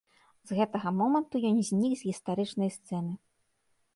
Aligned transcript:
З 0.51 0.55
гэтага 0.59 0.93
моманту 1.01 1.41
ён 1.51 1.59
знік 1.69 1.93
з 1.99 2.07
гістарычнай 2.09 2.69
сцэны. 2.79 3.13